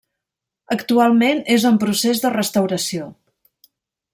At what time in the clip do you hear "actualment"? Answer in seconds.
0.75-1.43